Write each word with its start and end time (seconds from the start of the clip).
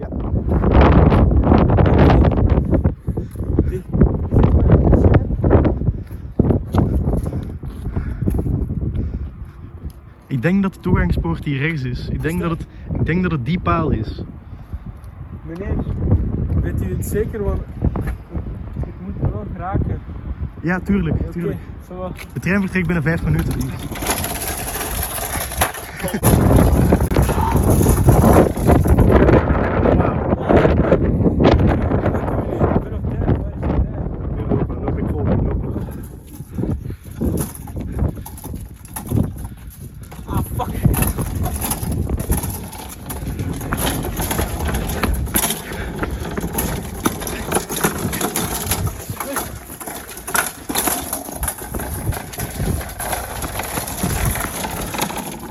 Ja. 0.00 0.08
Ik 10.26 10.42
denk 10.42 10.62
dat 10.62 10.74
de 10.74 10.80
toegangspoort 10.80 11.44
hier 11.44 11.58
rechts 11.58 11.82
is. 11.82 12.08
Ik 12.08 12.22
denk 12.22 12.40
dat 12.40 12.50
het, 12.50 12.66
ik 12.92 13.06
denk 13.06 13.22
dat 13.22 13.30
het 13.30 13.44
die 13.44 13.60
paal 13.60 13.90
is. 13.90 14.22
Meneer, 15.42 15.74
weet 16.62 16.82
u 16.82 16.96
het 16.96 17.06
zeker? 17.06 17.44
Want 17.44 17.60
ik 18.86 18.92
moet 19.04 19.14
er 19.22 19.32
wel 19.32 19.46
geraken. 19.52 20.00
Ja, 20.60 20.80
tuurlijk. 20.80 21.30
Tuurlijk. 21.32 21.58
zo 21.88 21.98
wel. 21.98 22.12
De 22.32 22.40
trein 22.40 22.60
vertrekt 22.60 22.86
binnen 22.86 23.04
vijf 23.04 23.24
minuten. 23.24 23.54
Ik 30.70 32.80
ben 32.82 32.94
op 32.94 33.10
tijd, 33.10 33.24
waar 33.24 33.52
is 33.52 33.68
de 33.68 33.76
trein? 33.76 34.66
Dan 34.66 34.84
loop 34.84 34.98
ik 34.98 35.04
vol, 35.10 35.24
dan 35.24 35.46
loop 35.46 35.64
ik. 35.64 35.72
Ah, 40.26 40.38
fuck. 40.56 40.74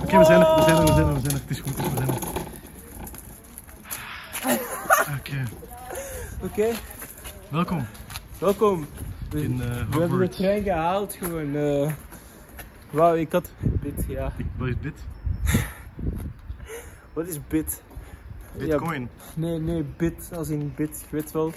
Oké, 0.03 0.17
we 0.17 0.25
zijn 0.25 0.41
er, 0.41 0.55
we 0.55 0.61
zijn 0.61 0.77
er, 0.77 0.85
we 0.85 0.91
zijn 0.93 1.07
er, 1.07 1.13
we 1.13 1.19
zijn 1.19 1.33
er. 1.33 1.39
Het 1.41 1.49
is 1.49 1.59
goed, 1.59 1.75
we 1.75 1.83
zijn 1.97 2.09
er. 2.09 2.17
Oké, 5.17 5.43
Oké, 6.43 6.67
welkom 7.51 7.85
welkom. 8.39 8.87
We, 9.29 9.43
in 9.43 9.61
eh 9.61 9.89
we 9.89 9.99
hebben 9.99 10.19
de 10.19 10.29
trein 10.29 10.63
gehaald 10.63 11.13
gewoon. 11.13 11.55
eh 11.55 11.91
Wauw, 12.89 13.15
ik 13.15 13.31
had 13.31 13.51
bit, 13.61 14.05
ja. 14.07 14.33
Wat 14.57 14.67
is 14.67 14.79
bit? 14.79 14.93
Wat 17.13 17.27
is 17.27 17.39
bit? 17.47 17.81
Bitcoin. 18.57 19.09
Nee, 19.35 19.59
nee, 19.59 19.85
bit 19.97 20.29
als 20.33 20.49
in 20.49 20.73
bit, 20.75 21.05
je 21.09 21.15
weet 21.15 21.31
wel. 21.31 21.53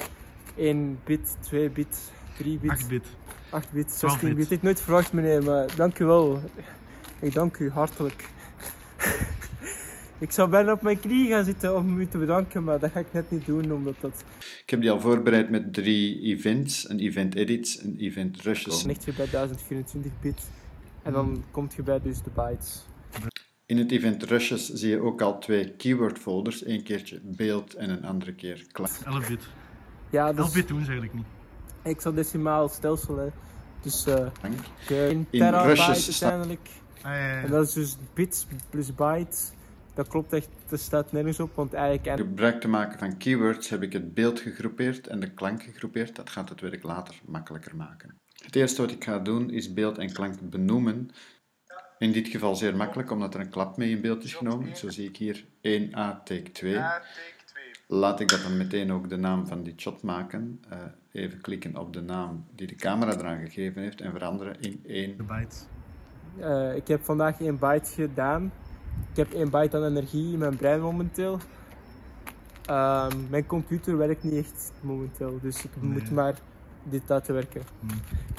1 0.56 0.98
bit, 1.04 1.36
2 1.40 1.70
bit, 1.70 2.12
3 2.36 2.58
bit, 2.58 2.70
8 2.70 2.88
bit. 2.88 3.06
8 3.50 3.70
bit, 3.72 3.98
12 3.98 4.12
16 4.12 4.28
bit. 4.28 4.36
bit. 4.36 4.44
Ik 4.44 4.50
heb 4.50 4.62
nooit 4.62 4.80
verwacht 4.80 5.12
meneer, 5.12 5.42
maar 5.42 5.76
dank 5.76 5.98
u 5.98 6.04
wel. 6.04 6.40
Ik 7.20 7.32
dank 7.32 7.58
u 7.58 7.70
hartelijk. 7.70 8.28
Ik 10.22 10.30
zou 10.30 10.50
bijna 10.50 10.72
op 10.72 10.82
mijn 10.82 11.00
knie 11.00 11.28
gaan 11.28 11.44
zitten 11.44 11.76
om 11.76 12.00
u 12.00 12.06
te 12.06 12.18
bedanken, 12.18 12.64
maar 12.64 12.78
dat 12.78 12.90
ga 12.90 13.00
ik 13.00 13.12
net 13.12 13.30
niet 13.30 13.46
doen, 13.46 13.72
omdat 13.72 13.94
dat 14.00 14.24
Ik 14.38 14.70
heb 14.70 14.80
die 14.80 14.90
al 14.90 15.00
voorbereid 15.00 15.50
met 15.50 15.74
drie 15.74 16.20
events. 16.20 16.88
Een 16.88 16.98
event 16.98 17.34
edits, 17.34 17.82
een 17.82 17.96
event 17.98 18.40
rushes. 18.40 18.78
Dan 18.78 18.86
ligt 18.86 19.04
je 19.04 19.12
bij 19.12 19.28
1024 19.30 20.12
bit. 20.20 20.40
En 21.02 21.12
dan 21.12 21.44
komt 21.50 21.74
je 21.74 21.82
bij 21.82 22.00
dus 22.00 22.22
de 22.22 22.30
bytes. 22.34 22.84
In 23.66 23.78
het 23.78 23.90
event 23.90 24.22
rushes 24.22 24.68
zie 24.68 24.90
je 24.90 25.00
ook 25.00 25.20
al 25.20 25.38
twee 25.38 25.70
keyword 25.70 26.18
folders. 26.18 26.66
Eén 26.66 26.82
keertje 26.82 27.20
beeld 27.22 27.74
en 27.74 27.90
een 27.90 28.04
andere 28.04 28.34
keer 28.34 28.66
klank. 28.72 28.92
11 29.04 29.28
bit. 29.28 29.48
Ja, 30.10 30.26
11 30.26 30.36
dus 30.36 30.52
bit 30.52 30.68
doen 30.68 30.84
ze 30.84 30.90
eigenlijk 30.90 31.14
niet. 31.14 31.26
hexadecimaal 31.82 32.68
stelsel, 32.68 33.16
hè. 33.16 33.28
Dus 33.80 34.06
eh 34.06 34.26
een 34.42 35.26
In 35.30 35.40
terabyte 35.40 35.82
uiteindelijk. 35.82 36.68
Ah, 37.02 37.10
ja, 37.12 37.16
ja. 37.16 37.42
En 37.42 37.50
dat 37.50 37.66
is 37.66 37.72
dus 37.72 37.96
bits 38.14 38.46
plus 38.70 38.94
bytes. 38.94 39.52
Dat 39.94 40.08
klopt 40.08 40.32
echt, 40.32 40.48
dat 40.68 40.80
staat 40.80 41.12
nergens 41.12 41.40
op, 41.40 41.54
want 41.54 41.74
eigenlijk... 41.74 42.20
Om 42.20 42.26
gebruik 42.26 42.60
te 42.60 42.68
maken 42.68 42.98
van 42.98 43.16
keywords 43.16 43.68
heb 43.68 43.82
ik 43.82 43.92
het 43.92 44.14
beeld 44.14 44.40
gegroepeerd 44.40 45.06
en 45.06 45.20
de 45.20 45.30
klank 45.30 45.62
gegroepeerd. 45.62 46.16
Dat 46.16 46.30
gaat 46.30 46.48
het 46.48 46.60
werk 46.60 46.82
later 46.82 47.20
makkelijker 47.24 47.76
maken. 47.76 48.20
Het 48.44 48.56
eerste 48.56 48.80
wat 48.80 48.90
ik 48.90 49.04
ga 49.04 49.18
doen 49.18 49.50
is 49.50 49.72
beeld 49.72 49.98
en 49.98 50.12
klank 50.12 50.50
benoemen. 50.50 51.10
In 51.98 52.12
dit 52.12 52.28
geval 52.28 52.56
zeer 52.56 52.76
makkelijk, 52.76 53.10
omdat 53.10 53.34
er 53.34 53.40
een 53.40 53.48
klap 53.48 53.76
mee 53.76 53.90
in 53.90 54.00
beeld 54.00 54.24
is 54.24 54.34
genomen. 54.34 54.76
Zo 54.76 54.90
zie 54.90 55.08
ik 55.08 55.16
hier 55.16 55.44
1A 55.62 56.22
take 56.24 56.50
2. 56.52 56.80
Laat 57.86 58.20
ik 58.20 58.28
dat 58.28 58.42
dan 58.42 58.56
meteen 58.56 58.92
ook 58.92 59.08
de 59.08 59.16
naam 59.16 59.46
van 59.46 59.62
dit 59.62 59.80
shot 59.80 60.02
maken. 60.02 60.60
Eh, 60.68 60.78
even 61.12 61.40
klikken 61.40 61.76
op 61.76 61.92
de 61.92 62.00
naam 62.00 62.46
die 62.54 62.66
de 62.66 62.74
camera 62.74 63.12
eraan 63.12 63.38
gegeven 63.38 63.82
heeft 63.82 64.00
en 64.00 64.12
veranderen 64.12 64.60
in 64.60 64.80
1. 64.86 65.16
De 65.16 65.22
bytes. 65.22 65.66
Eh, 66.38 66.76
ik 66.76 66.88
heb 66.88 67.04
vandaag 67.04 67.40
1 67.40 67.58
byte 67.58 67.90
gedaan. 67.92 68.52
Ik 69.10 69.16
heb 69.16 69.32
1 69.32 69.50
byte 69.50 69.76
aan 69.76 69.84
energie 69.84 70.32
in 70.32 70.38
mijn 70.38 70.56
brein 70.56 70.80
momenteel. 70.80 71.38
Ehm, 72.64 73.16
mijn 73.30 73.46
computer 73.46 73.96
werkt 73.96 74.22
niet 74.22 74.34
echt 74.34 74.72
momenteel, 74.80 75.38
dus 75.42 75.64
ik 75.64 75.70
moet 75.80 76.10
maar 76.10 76.34
dit 76.82 77.02
laten 77.06 77.34
werken. 77.34 77.62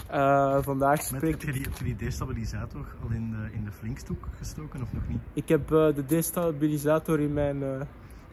Eh, 0.07 0.57
vandaag 0.61 0.97
Met, 0.97 1.05
spreek 1.05 1.31
heb, 1.31 1.41
je 1.41 1.51
die, 1.51 1.61
heb 1.61 1.77
je 1.77 1.83
die 1.83 1.95
destabilisator 1.95 2.95
al 3.03 3.09
in 3.09 3.31
de, 3.31 3.49
in 3.51 3.63
de 3.63 3.71
flinkstoek 3.71 4.27
gestoken 4.37 4.81
of 4.81 4.93
nog 4.93 5.07
niet? 5.07 5.19
ik 5.33 5.49
heb 5.49 5.71
eh, 5.71 5.95
de 5.95 6.05
destabilisator 6.05 7.19
in 7.19 7.33
mijn, 7.33 7.63
eh, 7.63 7.81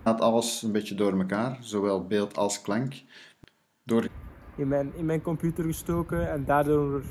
Laat 0.02 0.20
alles 0.20 0.62
een 0.62 0.72
beetje 0.72 0.94
door 0.94 1.18
elkaar, 1.18 1.58
zowel 1.60 2.06
beeld 2.06 2.36
als 2.36 2.62
klank. 2.62 3.02
Door 3.84 4.08
in, 4.56 4.68
mijn, 4.68 4.92
in 4.94 5.06
mijn 5.06 5.22
computer 5.22 5.64
gestoken 5.64 6.30
en 6.30 6.44
daardoor 6.44 7.02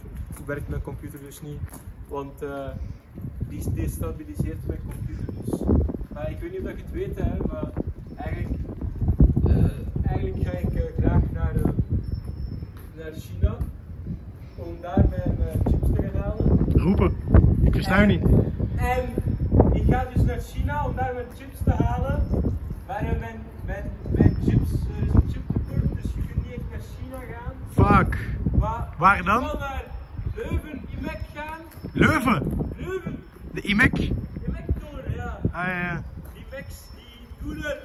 werkt 0.46 0.70
mijn 0.70 0.81
computer 0.81 1.20
dus 1.20 1.41
niet. 1.41 1.59
Want 2.08 2.41
eh, 2.41 2.70
die 3.50 3.74
destabiliseert 3.74 4.68
mijn 4.68 4.80
computer 4.85 5.34
dus. 5.44 5.59
Maar 6.13 6.31
ik 6.31 6.40
weet 6.40 6.52
niet 6.52 6.59
of 6.59 6.66
dat 6.66 6.75
je 6.78 6.84
het 6.84 6.91
weet, 6.91 7.16
hè, 7.19 7.31
maar 7.47 7.69
eigenlijk, 8.16 8.59
eh, 9.47 10.07
eigenlijk 10.07 10.47
ga 10.47 10.57
ik 10.57 10.74
eh, 10.74 11.03
graag 11.03 11.22
naar, 11.34 11.56
eh, 11.56 11.72
naar 12.97 13.12
China 13.13 13.58
om 14.56 14.75
daar 14.81 15.06
mijn 15.09 15.59
chips 15.66 15.88
te 15.96 16.02
gaan 16.02 16.22
halen. 16.22 16.66
Roepen! 16.75 17.16
Ik 17.62 17.74
versta 17.74 18.03
u 18.03 18.06
niet. 18.06 18.24
En 18.75 19.03
ik 19.74 19.84
ga 19.94 20.06
dus 20.13 20.24
naar 20.24 20.40
China 20.40 20.85
om 20.88 20.96
daar 20.96 21.13
mijn 21.13 21.25
chips 21.38 21.58
te 21.63 21.84
halen. 21.84 22.24
Maar 22.88 23.03
mijn, 23.19 23.35
mijn, 23.66 23.84
mijn 24.09 24.35
chips, 24.44 24.72
er 24.72 25.08
is 25.08 25.13
een 25.13 25.29
chiptekort, 25.31 26.02
dus 26.02 26.12
je 26.16 26.22
kunt 26.22 26.46
niet 26.46 26.53
echt 26.56 26.69
naar 26.69 26.81
China 26.97 27.18
gaan. 27.34 27.53
Fuck! 28.03 28.18
Maar 28.59 28.88
Waar 28.97 29.24
dan? 29.24 29.44
Ik 29.44 29.50
zal 29.50 29.59
naar 29.59 29.84
Leuven, 30.35 30.81
IMEC 30.97 31.19
gaan. 31.34 31.59
Leuven! 31.94 32.69
De 33.59 33.68
IMEC! 33.68 33.97
IMEC-toren, 33.97 35.16
ja. 35.16 35.40
Ah 35.52 35.68
ja, 35.68 35.80
ja. 35.81 36.03
Die 36.34 36.46
IMEC's 36.46 36.75
die 36.96 37.28
doen 37.44 37.64
er 37.64 37.78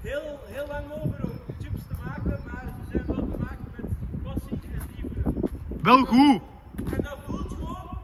heel, 0.00 0.40
heel 0.46 0.66
lang 0.66 0.84
over 0.92 1.24
om 1.24 1.30
chips 1.60 1.80
te 1.88 1.94
maken, 2.04 2.40
maar 2.44 2.64
ze 2.66 2.90
zijn 2.90 3.06
wel 3.06 3.16
gemaakt 3.16 3.60
met 3.76 3.90
passie 4.22 4.60
en 4.72 4.80
liefde. 4.96 5.20
Wel 5.82 6.04
goed! 6.04 6.40
En 6.92 7.02
dat 7.02 7.18
voelt 7.26 7.48
gewoon 7.52 7.98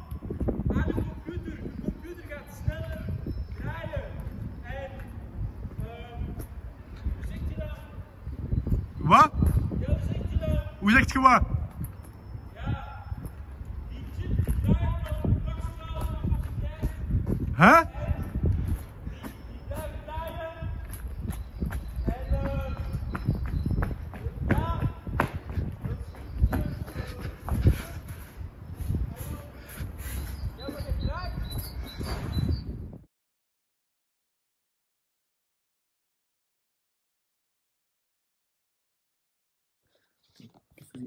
aan 0.76 0.84
de 0.86 0.92
computer. 0.92 1.52
De 1.56 1.82
computer 1.82 2.24
gaat 2.28 2.44
sneller 2.64 3.04
draaien. 3.60 4.04
En, 4.62 4.90
ehm, 5.78 6.22
hoe 7.16 7.24
zeg 7.28 7.38
je 7.48 7.54
dat? 7.56 7.76
Wat? 8.96 9.32
Ja, 9.80 9.86
hoe 9.86 9.98
zeg 10.06 10.30
je 10.30 10.38
dat? 10.38 10.58
Hoe 10.78 10.90
zegt 10.90 11.12
je 11.12 11.20
wat? 11.20 11.42
Ja, 12.54 13.02
die 13.88 14.04
chip 14.18 14.44
draait 14.62 15.22
op 15.22 15.30
maximale 15.44 16.04
capaciteit. 16.30 16.88
Huh? 17.56 17.80
Die 17.80 19.60
blijft 19.66 19.94
draaien. 20.04 20.48
En, 22.04 22.26
ehm, 22.32 22.72
ja. 24.48 24.78
Ja, 30.56 30.68
maar 30.68 30.82
het 30.86 31.00
draait. 31.00 31.32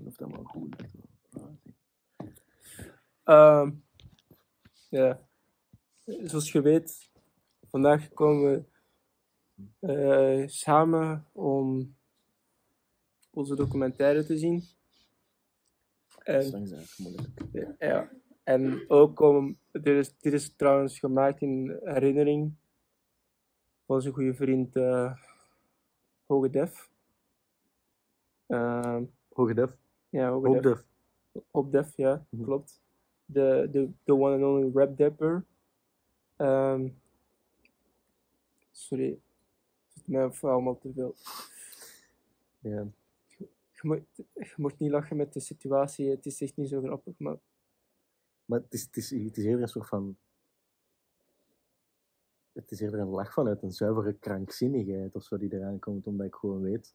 Of 0.05 0.15
dat 0.15 0.31
wel 0.31 0.43
goed 0.43 0.81
ligt. 0.81 0.95
Ehm, 3.23 3.71
ja, 4.89 5.27
zoals 6.05 6.51
je 6.51 6.61
weet, 6.61 7.09
vandaag 7.69 8.13
komen 8.13 8.51
we 8.51 8.71
eh, 9.79 10.47
samen 10.47 11.25
om 11.31 11.95
onze 13.29 13.55
documentaire 13.55 14.25
te 14.25 14.37
zien. 14.37 14.63
Dat 16.23 16.43
is 16.43 16.51
En, 16.51 16.53
eigenlijk 16.53 16.97
moeilijk. 16.97 17.75
ja, 17.79 18.11
en 18.43 18.89
ook 18.89 19.19
om, 19.19 19.57
dit 19.71 19.85
is, 19.85 20.17
dit 20.17 20.33
is 20.33 20.55
trouwens 20.55 20.99
gemaakt 20.99 21.41
in 21.41 21.79
herinnering 21.83 22.53
van 23.85 23.95
onze 23.95 24.11
goede 24.11 24.33
vriend 24.33 24.75
eh 24.75 25.13
Hoge 26.25 26.49
Def. 26.49 26.89
Ehm, 28.47 29.03
Hoge 29.33 29.53
def. 29.53 29.77
ja, 30.09 30.31
Hoge 30.31 30.51
Def. 30.51 30.61
def. 30.61 30.83
Op 31.51 31.71
Def, 31.71 31.95
ja, 31.97 32.25
Mhm. 32.29 32.43
klopt. 32.43 32.81
De, 33.25 33.67
de, 33.71 33.89
de 34.03 34.13
one 34.13 34.33
and 34.35 34.43
only 34.43 34.71
rap 34.73 34.97
dapper. 34.97 35.45
Ehm, 36.35 36.89
sorry, 38.71 39.19
mij 40.05 40.31
voor 40.31 40.49
allemaal 40.49 40.77
te 40.77 40.91
veel. 40.93 41.15
Ja. 42.59 42.87
Je 43.71 43.89
moet, 43.89 44.01
je 44.33 44.53
moet 44.55 44.79
niet 44.79 44.91
lachen 44.91 45.17
met 45.17 45.33
de 45.33 45.39
situatie, 45.39 46.09
het 46.09 46.25
is 46.25 46.41
echt 46.41 46.55
niet 46.57 46.69
zo 46.69 46.81
grappig, 46.81 47.19
maar 47.19 47.37
Maar 48.45 48.59
het 48.59 48.73
is, 48.73 48.81
het, 48.83 48.97
is, 48.97 49.09
het 49.09 49.37
is 49.37 49.43
eerder 49.45 49.61
een 49.61 49.67
soort 49.67 49.87
van. 49.87 50.17
Het 52.51 52.71
is 52.71 52.79
eerder 52.79 52.99
een 52.99 53.07
lach 53.07 53.33
vanuit 53.33 53.61
een 53.63 53.71
zuivere 53.71 54.13
krankzinnigheid 54.13 55.15
of 55.15 55.23
zo 55.23 55.37
die 55.37 55.53
eraan 55.53 55.79
komt, 55.79 56.07
omdat 56.07 56.25
ik 56.27 56.35
gewoon 56.35 56.61
weet 56.61 56.93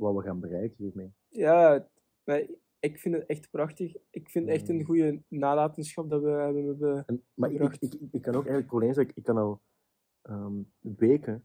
wat 0.00 0.14
we 0.14 0.22
gaan 0.22 0.40
bereiken 0.40 0.84
hiermee. 0.84 1.12
ja, 1.28 1.88
maar 2.24 2.46
ik 2.80 2.98
vind 2.98 3.14
het 3.14 3.26
echt 3.26 3.50
prachtig. 3.50 3.96
Ik 4.10 4.30
vind 4.30 4.46
het 4.46 4.54
echt 4.54 4.68
een 4.68 4.76
Mm. 4.76 4.84
goede 4.84 5.22
nalatenschap 5.28 6.10
dat 6.10 6.22
we 6.22 6.28
hebben. 6.28 6.66
hebben 6.66 7.04
En, 7.06 7.24
maar 7.34 7.50
ik, 7.50 7.76
ik, 7.76 7.94
ik, 8.10 8.22
kan 8.22 8.34
ook 8.34 8.46
eigenlijk 8.46 8.56
het 8.56 8.66
probleem 8.66 8.92
zijn, 8.92 9.12
ik, 9.14 9.22
kan 9.22 9.36
al 9.36 9.62
ehm, 10.22 10.62
weken 10.78 11.44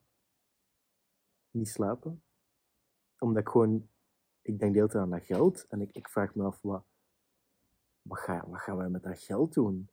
niet 1.52 1.68
slapen, 1.68 2.24
omdat 3.20 3.42
ik 3.42 3.50
gewoon, 3.50 3.90
ik 4.42 4.60
denk 4.60 4.74
de 4.74 4.78
hele 4.78 4.92
tijd 4.92 5.04
aan 5.04 5.10
dat 5.10 5.24
geld 5.24 5.66
en 5.68 5.82
ik, 5.82 5.92
ik 5.92 6.10
vraag 6.10 6.36
me 6.36 6.44
af, 6.44 6.62
wat, 6.62 6.86
wat, 8.02 8.20
ga, 8.20 8.50
wat 8.50 8.60
gaan 8.60 8.78
wij 8.78 8.90
met 8.90 9.04
dat 9.04 9.20
geld 9.20 9.54
doen? 9.54 9.90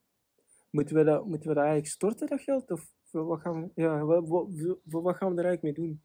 moeten, 0.70 0.96
we 0.96 1.04
dat, 1.04 1.26
moeten 1.26 1.48
we 1.48 1.54
dat 1.54 1.64
eigenlijk 1.64 1.92
storten, 1.92 2.26
dat 2.26 2.40
geld? 2.40 2.70
Of 2.70 2.94
wat 3.10 3.40
gaan 3.40 3.62
we, 3.62 3.70
ja, 3.82 4.04
wat, 4.04 4.28
wat, 4.28 4.48
wat 4.84 5.16
gaan 5.16 5.34
we 5.34 5.40
er 5.40 5.44
eigenlijk 5.44 5.62
mee 5.62 5.86
doen? 5.86 6.02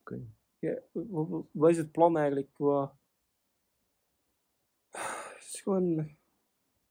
Oké. 0.00 0.26
Ja, 0.58 0.78
wat, 1.52 1.70
is 1.70 1.76
het 1.76 1.92
plan 1.92 2.16
eigenlijk? 2.16 2.50
Het 4.88 5.54
is 5.54 5.60
gewoon... 5.60 6.16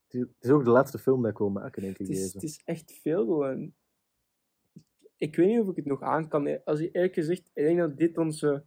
Het 0.08 0.28
is, 0.40 0.50
ook 0.50 0.64
de 0.64 0.70
laatste 0.70 0.98
film 0.98 1.22
dat 1.22 1.32
ik 1.32 1.38
wil 1.38 1.50
maken, 1.50 1.82
denk 1.82 1.98
ik. 1.98 2.08
Het 2.08 2.16
is, 2.16 2.22
Deze. 2.22 2.34
het 2.34 2.44
is 2.44 2.62
echt 2.66 2.92
veel 2.92 3.26
gewoon. 3.26 3.74
Ik 5.18 5.36
weet 5.36 5.48
niet 5.48 5.60
of 5.60 5.70
ik 5.70 5.76
het 5.76 5.86
nog 5.86 6.02
aan 6.02 6.28
kan. 6.28 6.64
Als 6.64 6.80
je 6.80 6.92
eerlijk 6.92 7.14
gezegd, 7.14 7.50
ik 7.54 7.64
denk 7.64 7.80
dat 7.80 7.98
dit 7.98 8.18
onze. 8.18 8.66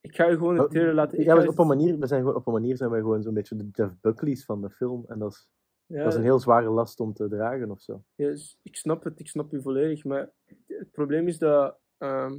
Ik 0.00 0.14
ga 0.14 0.26
je 0.26 0.36
gewoon 0.36 0.54
het 0.54 0.64
Oh, 0.64 0.70
trailer 0.70 0.94
laten. 0.94 1.18
Ik 1.18 1.24
Ja, 1.24 1.34
maar 1.34 1.48
op 1.48 1.58
een 1.58 1.66
manier, 1.66 1.98
we 1.98 2.06
zijn 2.06 2.20
gewoon, 2.20 2.36
op 2.36 2.46
een 2.46 2.52
manier 2.52 2.76
zijn 2.76 2.90
wij 2.90 3.00
gewoon 3.00 3.22
zo'n 3.22 3.34
beetje 3.34 3.56
de 3.56 3.68
Jeff 3.72 4.00
Buckley's 4.00 4.44
van 4.44 4.60
de 4.60 4.70
film. 4.70 5.04
En 5.06 5.18
dat 5.18 5.32
is, 5.32 5.48
ja, 5.86 6.02
dat 6.02 6.12
is 6.12 6.18
een 6.18 6.24
heel 6.24 6.38
zware 6.38 6.70
last 6.70 7.00
om 7.00 7.12
te 7.12 7.28
dragen 7.28 7.70
of 7.70 7.80
zo. 7.80 8.04
ja, 8.14 8.28
dus 8.28 8.58
ik 8.62 8.76
snap 8.76 9.04
het, 9.04 9.20
ik 9.20 9.28
snap 9.28 9.52
u 9.52 9.62
volledig. 9.62 10.04
Maar 10.04 10.32
het 10.66 10.90
probleem 10.90 11.28
is 11.28 11.38
dat. 11.38 11.78
ehm, 11.98 12.38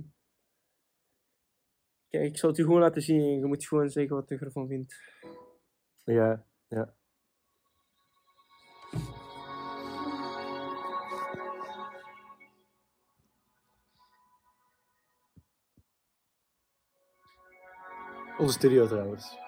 Kijk, 2.10 2.26
ik 2.26 2.38
zal 2.38 2.50
het 2.50 2.60
u 2.60 2.64
gewoon 2.64 2.80
laten 2.80 3.02
zien 3.02 3.22
en 3.22 3.40
je 3.40 3.46
moet 3.46 3.66
gewoon 3.66 3.90
zeggen 3.90 4.16
wat 4.16 4.30
je 4.30 4.38
ervan 4.38 4.68
vindt. 4.68 4.96
Ja, 6.04 6.46
ja. 6.68 6.96
Onze 18.38 18.54
studio 18.54 18.88
trouwens. 18.88 19.47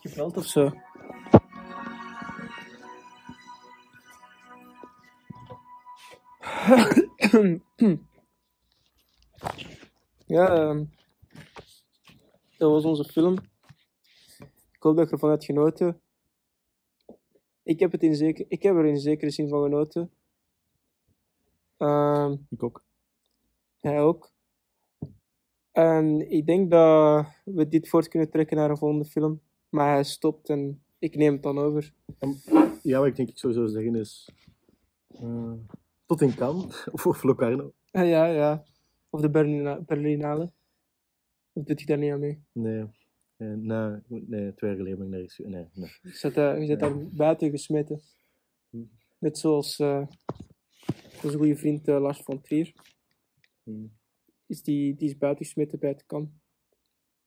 Geveld 0.00 0.36
of 0.36 0.46
zo? 0.46 0.72
ja, 10.26 10.48
ehm, 10.48 10.84
dat 12.58 12.70
was 12.70 12.84
onze 12.84 13.04
film. 13.04 13.36
Ik 14.72 14.82
hoop 14.82 14.96
dat 14.96 15.06
je 15.06 15.12
ervan 15.12 15.30
hebt 15.30 15.44
genoten. 15.44 16.00
Ik 17.62 17.80
heb, 17.80 17.92
het 17.92 18.02
in 18.02 18.14
zeker, 18.14 18.44
ik 18.48 18.62
heb 18.62 18.76
er 18.76 18.84
in 18.84 18.98
zekere 18.98 19.30
zin 19.30 19.48
van 19.48 19.62
genoten. 19.62 20.10
Ehm, 21.76 22.36
Ik 22.50 22.62
ook. 22.62 22.84
hij 23.80 24.00
ook. 24.00 24.32
En 25.72 26.30
ik 26.30 26.46
denk 26.46 26.70
dat 26.70 27.26
we 27.44 27.68
dit 27.68 27.88
voort 27.88 28.08
kunnen 28.08 28.30
trekken 28.30 28.56
naar 28.56 28.70
een 28.70 28.76
volgende 28.78 29.04
film. 29.04 29.40
Maar 29.68 29.92
hij 29.92 30.04
stopt 30.04 30.48
en 30.48 30.84
ik 30.98 31.16
neem 31.16 31.32
het 31.32 31.42
dan 31.42 31.58
over. 31.58 31.94
Ja, 32.82 32.98
wat 32.98 33.06
ik 33.08 33.16
denk 33.16 33.28
ik 33.28 33.38
sowieso 33.38 33.66
zeggen 33.66 33.94
is... 33.94 34.30
eh, 35.08 35.52
tot 36.06 36.20
in 36.20 36.34
Cannes, 36.34 36.88
of, 37.04 37.22
Locarno. 37.22 37.72
Ah, 37.90 38.08
ja, 38.08 38.26
ja. 38.26 38.64
Of 39.10 39.20
de 39.20 39.30
Berlina 39.30 39.80
Berlinale. 39.80 40.52
Of 41.52 41.64
doet 41.64 41.78
hij 41.78 41.86
daar 41.86 41.98
niet 41.98 42.12
aan 42.12 42.20
mee? 42.20 42.44
Nee. 42.52 42.82
Eh, 43.36 43.48
nee, 43.52 44.00
nee, 44.06 44.54
twee 44.54 44.70
jaar 44.70 44.78
geleden 44.78 44.98
ben 44.98 45.06
ik 45.06 45.12
nergens... 45.12 45.38
Nee, 45.38 45.68
nee. 45.74 45.90
Je 46.02 46.10
zit 46.10 46.34
daar, 46.34 46.60
je 46.60 46.66
zit 46.66 46.80
daar 46.80 47.08
buiten 47.08 47.50
gesmeten. 47.50 48.00
Net 49.18 49.38
zoals 49.38 49.78
eh, 49.78 50.06
onze 51.24 51.36
goede 51.36 51.56
vriend 51.56 51.88
eh, 51.88 52.00
Lars 52.00 52.22
van 52.22 52.40
Trier. 52.40 52.74
Hm. 53.62 53.86
Is 54.46 54.62
die, 54.62 54.94
die 54.94 55.08
is 55.08 55.16
buiten 55.16 55.44
gesmeten 55.44 55.78
bij 55.78 55.90
het 55.90 56.06
Cannes. 56.06 56.30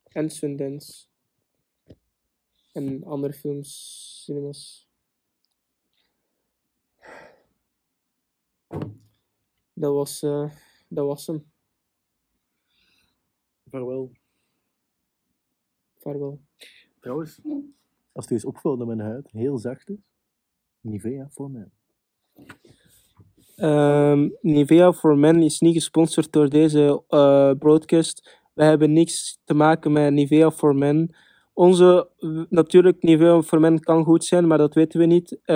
En 0.04 0.30
Sundance. 0.30 1.08
En 2.74 3.04
andere 3.04 3.34
films, 3.34 4.22
cinemas. 4.24 4.90
Dat 9.74 9.94
was, 9.94 10.22
eh, 10.24 10.54
dat 10.88 11.06
was 11.06 11.28
hem. 11.28 11.52
Vaarwel. 13.70 14.12
Vaarwel. 15.98 16.42
Trouwens, 17.00 17.42
als 18.12 18.26
het 18.26 18.32
eens 18.32 18.46
opvalt 18.46 18.78
dat 18.78 18.88
mijn 18.88 19.00
huid 19.00 19.32
heel 19.32 19.58
zacht 19.58 19.90
is, 19.90 20.00
Nivea 20.82 21.30
voor 21.30 21.52
mij. 21.52 21.72
Ehm, 23.58 24.30
Nivea 24.42 24.94
for 24.94 25.18
Men 25.18 25.42
is 25.42 25.60
niet 25.60 25.74
gesponsord 25.74 26.32
door 26.32 26.50
deze 26.50 27.04
eh, 27.08 27.52
broadcast. 27.60 28.40
Wij 28.54 28.68
hebben 28.68 28.94
niks 28.94 29.40
te 29.46 29.54
maken 29.54 29.92
met 29.92 30.14
Nivea 30.14 30.52
for 30.52 30.76
Men. 30.76 31.16
Onze, 31.54 32.10
natuurlijk, 32.50 33.04
Nivea 33.04 33.42
for 33.42 33.60
Men 33.60 33.80
kan 33.80 34.04
goed 34.04 34.26
zijn, 34.26 34.48
maar 34.48 34.58
dat 34.58 34.74
weten 34.74 35.00
we 35.00 35.06
niet. 35.06 35.40
Eh, 35.44 35.56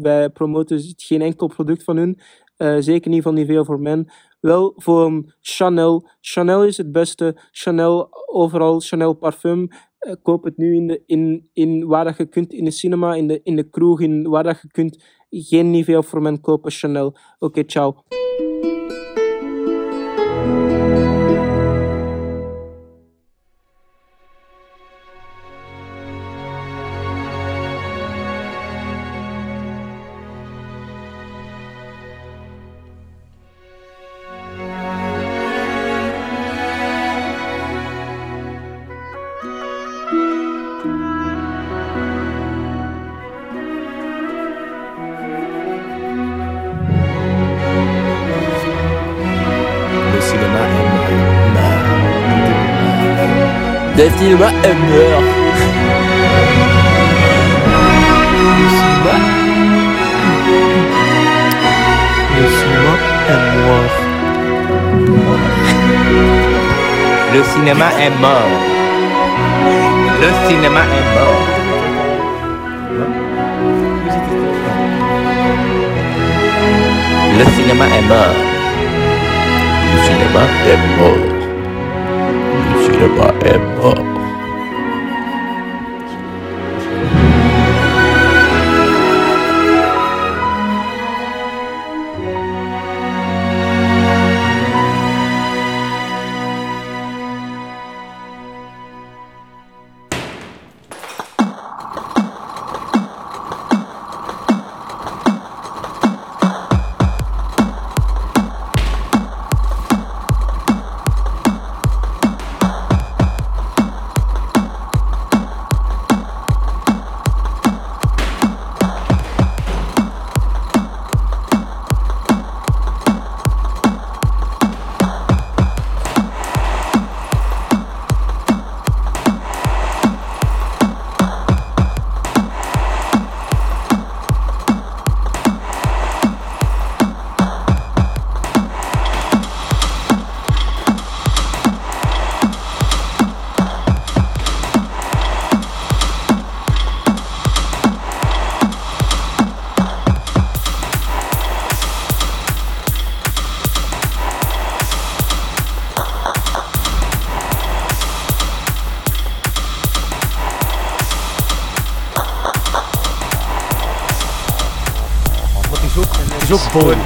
wij 0.00 0.30
promoten 0.30 0.80
geen 0.96 1.22
enkel 1.22 1.46
product 1.46 1.84
van 1.84 1.96
hun. 1.96 2.18
Eh, 2.56 2.76
zeker 2.78 3.10
niet 3.10 3.22
van 3.22 3.34
Nivea 3.34 3.64
for 3.64 3.80
Men. 3.80 4.08
Wel 4.40 4.72
voor 4.76 5.34
Chanel. 5.40 6.08
Chanel 6.20 6.64
is 6.64 6.76
het 6.76 6.92
beste. 6.92 7.36
Chanel, 7.52 8.08
overal 8.26 8.80
Chanel 8.80 9.12
parfum. 9.12 9.68
Koop 10.22 10.44
het 10.44 10.56
nu 10.56 10.74
in, 10.74 10.86
de, 10.86 11.02
in, 11.06 11.48
in 11.52 11.86
waar 11.86 12.04
dat 12.04 12.16
je 12.16 12.26
kunt, 12.26 12.52
in 12.52 12.64
de 12.64 12.70
cinema, 12.70 13.14
in 13.14 13.26
de, 13.28 13.40
in 13.42 13.56
de 13.56 13.68
kroeg, 13.68 14.00
in 14.00 14.28
waar 14.28 14.42
dat 14.42 14.60
je 14.62 14.68
kunt. 14.70 15.04
Geen 15.30 15.70
Nivea 15.70 16.02
for 16.02 16.22
Men 16.22 16.40
kopen, 16.40 16.70
Chanel. 16.70 17.16
Oké, 17.38 17.64
ciao. 17.64 18.04
Cinéma 54.18 54.48
Humber. 54.64 55.22
Le. 58.98 59.14
Le 62.34 62.44
cinéma 62.58 62.94
est 63.28 63.40
mort. 63.64 63.88
Le 67.32 67.40
cinéma 67.44 67.88
est 68.00 68.10
mort. 68.20 68.52
Le 70.20 70.28
cinéma 70.48 70.82
est 70.96 71.06
mort. 71.14 71.46
Le 77.38 77.44
cinéma 77.54 77.84
est 77.86 78.06
mort. 78.08 78.38
Le 79.92 79.98
cinéma 80.02 80.42
est 80.66 80.82
mort. 80.98 81.37
Is 83.00 84.17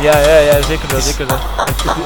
Ja, 0.02 0.18
ja, 0.18 0.38
ja, 0.38 0.62
zeker 0.66 0.88
wel, 0.90 1.00
zeker 1.00 1.26
wel. 1.26 1.36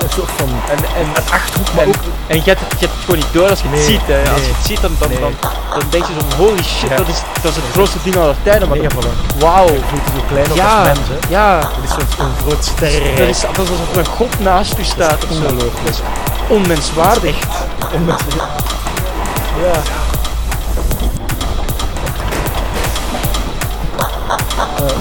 Een 0.03 0.11
soort 0.15 0.31
van 0.37 0.49
En, 0.71 0.79
en, 1.01 1.07
achterhoek, 1.33 1.73
maar 1.75 1.85
en, 1.85 1.89
ook... 1.89 1.95
en 2.27 2.37
je 2.37 2.43
hebt 2.43 2.61
het, 2.61 2.71
je 2.81 2.87
hebt 2.87 2.93
het 2.97 3.05
gewoon 3.05 3.17
niet 3.19 3.33
door 3.33 3.49
als 3.51 3.61
je 3.61 3.69
het 3.69 3.77
Nee, 3.77 3.85
ziet. 3.85 4.01
Hè. 4.07 4.19
Als 4.31 4.41
nee. 4.41 4.47
je 4.49 4.55
het 4.57 4.67
ziet, 4.67 4.81
dan, 4.81 4.97
dan, 4.99 5.09
Nee. 5.09 5.21
dan, 5.21 5.33
dan 5.71 5.83
denk 5.89 6.05
je 6.07 6.13
zo, 6.19 6.37
holy 6.37 6.63
shit, 6.63 6.91
Ja. 6.91 6.97
dat, 6.97 7.09
is, 7.09 7.21
dat 7.43 7.51
is 7.51 7.57
het 7.57 7.65
grootste 7.73 7.99
ding 8.03 8.17
aller 8.17 8.35
tijden. 8.43 8.69
Maar 8.69 8.79
dat- 8.79 9.05
wauw. 9.39 9.67
Je 9.67 9.81
voelt 9.89 10.03
zo 10.15 10.23
klein 10.29 10.51
op 10.51 10.57
Ja, 10.57 10.79
als 10.79 10.87
mens, 10.87 10.99
hè. 11.09 11.19
ja. 11.29 11.59
Dat 11.61 11.71
is 11.85 11.91
zo'n 11.91 12.09
zo'n 12.17 12.35
groot 12.47 12.65
sterrenrijk. 12.65 13.17
Dat 13.19 13.29
is, 13.29 13.41
dat 13.41 13.51
is 13.65 13.71
alsof 13.71 13.91
er 13.93 13.99
een 13.99 14.07
god 14.21 14.39
naast 14.41 14.79
u 14.79 14.85
staat 14.85 15.25
of 15.25 15.37
zo. 15.37 15.43
ongelooflijk. 15.43 15.97
Onmenswaardig. 16.49 17.37
Ja. 19.63 19.81
Dat 24.77 24.93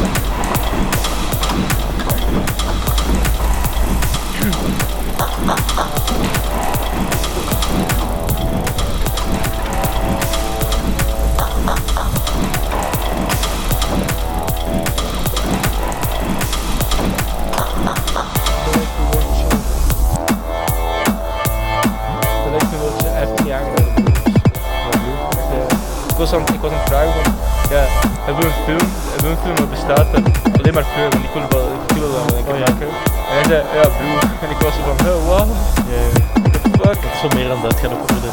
Ik 26.15 26.21
was 26.21 26.33
aan, 26.33 26.41
ik 26.57 26.61
was 26.61 26.71
aan 26.71 26.77
het 26.83 26.89
vragen 26.91 27.13
van, 27.23 27.33
ja, 27.75 27.83
hebben 28.25 28.41
we 28.43 28.49
een 28.51 28.59
film, 28.67 28.85
hebben 29.11 29.27
we 29.29 29.33
een 29.35 29.43
film 29.45 29.55
dat 29.63 29.69
bestaat 29.77 30.07
dat 30.13 30.23
alleen 30.59 30.73
maar 30.77 30.87
kleur, 30.93 31.09
want 31.15 31.23
ik 31.29 31.33
wil 31.35 31.45
wel, 31.55 31.67
ik 31.91 31.95
wil 32.01 32.11
wel 32.17 32.25
een 32.37 32.45
keer 32.47 32.59
maken. 32.65 32.87
En 33.29 33.33
hij 33.37 33.43
zei, 33.51 33.59
ja, 33.79 33.85
blue. 33.97 34.17
En 34.43 34.49
ik 34.55 34.59
was 34.65 34.73
zo 34.77 34.81
van, 34.89 34.97
oh, 35.11 35.19
wow, 35.29 35.45
Ja, 35.91 35.99
ja. 36.03 36.09
what 36.49 36.61
the 36.63 36.69
fuck. 36.81 36.99
Het 37.05 37.13
is 37.15 37.19
zo 37.23 37.27
meer 37.37 37.47
dan 37.53 37.59
dat. 37.63 37.71
Het 37.73 37.79
gaat 37.81 37.91
ook 37.95 38.03
over 38.07 38.21
de... 38.25 38.31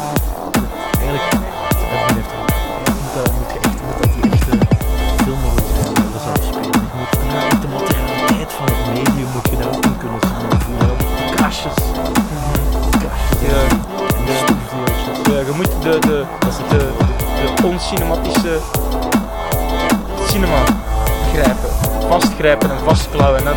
Eigenlijk... 1.01 1.27
Edwin 1.93 2.15
heeft 2.19 2.31
er- 2.35 2.41
je 2.87 2.91
moet 3.01 3.13
dat, 3.17 3.29
moet 3.37 3.49
je 3.53 3.59
echt, 3.67 3.77
moet 3.85 3.97
dat 4.01 4.11
die 4.15 4.23
echte 4.35 4.53
filmrollen 5.23 6.11
dat 6.15 6.21
zou 6.27 6.35
spelen. 6.49 6.81
Je 6.93 6.97
moet 6.99 7.13
echt 7.51 7.61
de 7.65 7.69
materialiteit 7.77 8.49
van 8.57 8.65
het 8.73 8.81
medium 8.95 9.29
moet 9.35 9.47
je 9.51 9.55
daar 9.61 9.71
ook 9.75 9.85
in 9.89 9.97
kunnen 10.03 10.21
voelen. 10.29 10.97
Die 11.19 11.35
kastjes. 11.41 11.77
Die 12.85 12.97
kastjes. 13.03 13.41
Ja. 13.51 13.59
En 14.19 14.23
de. 14.29 14.35
Ja, 15.31 15.39
je 15.49 15.53
moet 15.59 15.71
de, 15.81 15.93
de, 16.09 16.17
de, 16.39 16.49
de 16.77 16.81
oncinematische 17.63 18.59
cinema 20.27 20.63
grijpen, 21.33 21.69
vastgrijpen 22.09 22.71
en 22.71 22.77
vastklauwen. 22.85 23.47
En, 23.47 23.53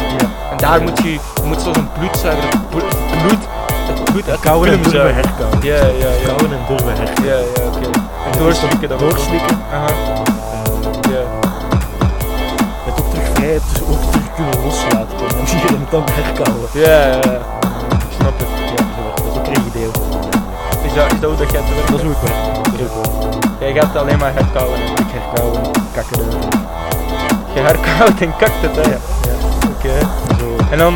en 0.50 0.56
daar 0.56 0.82
moet 0.82 0.98
je, 1.02 1.12
je 1.12 1.20
moet 1.44 1.60
zoals 1.60 1.76
een 1.76 1.88
bloedzuiger, 1.98 2.48
het 2.48 2.68
bloed, 2.68 2.92
het 2.92 4.04
bloed 4.12 4.28
uit 4.28 4.40
de 4.40 4.40
Kauwen 4.40 4.70
en 4.70 4.82
durven 4.82 5.14
herkauwen. 5.14 5.58
Ja, 5.62 5.74
ja, 5.74 6.10
ja. 6.20 6.24
Kauwen 6.24 6.52
en 6.52 6.60
durven 6.68 6.96
herkauwen. 6.96 7.24
Ja, 7.24 7.36
ja, 7.36 7.66
oké. 7.66 7.90
En 8.32 8.38
doorslikken 8.38 8.88
dan. 8.88 8.98
Doorslikken. 8.98 9.58
Aha, 9.72 9.86
ja. 11.10 11.22
Het 12.84 13.00
ook 13.00 13.10
terug 13.10 13.28
vrij, 13.34 13.52
het 13.52 13.62
dus 13.72 13.80
ook 13.80 14.10
terug 14.10 14.34
kunnen 14.34 14.64
loslaten. 14.64 15.38
En 15.40 15.46
zie 15.46 15.58
je 15.58 15.66
het 15.66 15.90
dan 15.90 16.04
herkauwen. 16.10 16.68
Ja, 16.72 16.82
ja, 16.82 17.20
ja. 17.32 17.38
Ik 18.08 18.12
snap 18.18 18.38
het. 18.38 18.48
Ja, 18.76 18.84
dat 19.16 19.32
is 19.32 19.38
ook 19.38 19.46
een 19.46 19.66
idee. 19.66 19.90
Is 20.86 20.94
dat, 20.94 21.12
is 21.12 21.20
dat 21.20 21.30
hoe 21.30 21.38
dat 21.38 21.50
jij 21.50 21.60
het 21.60 21.74
werkt? 21.74 21.90
Dat 21.90 21.98
is 21.98 22.04
hoe 22.04 22.12
ik 22.12 22.18
werk. 22.22 22.54
Dat 22.64 23.30
is 23.30 23.35
Jij 23.58 23.72
gaat 23.72 23.96
alleen 23.96 24.18
maar 24.18 24.32
herkauwen. 24.34 24.80
Ik 24.80 25.10
herkauwen, 25.18 25.62
kakken. 25.94 26.20
Je 27.54 27.60
herkauwt 27.60 28.20
en 28.20 28.36
kakt 28.36 28.60
het, 28.60 28.76
hè? 28.76 28.90
Ja. 28.90 28.98
Oké. 29.74 29.94
Zo. 30.38 30.56
En 30.70 30.78
dan, 30.78 30.94